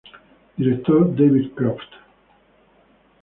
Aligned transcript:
Director: 0.57 1.13
David 1.15 1.53
Croft. 1.53 1.91